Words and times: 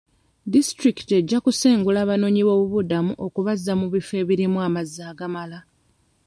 Disitulikiti 0.53 1.11
ejja 1.19 1.37
kusengula 1.45 1.97
abanoonyi 2.01 2.41
b'obubuddamu 2.43 3.11
okubazza 3.25 3.71
mu 3.79 3.85
bifo 3.93 4.13
ebirimu 4.21 4.57
amazzi 4.67 5.01
agamala. 5.11 5.59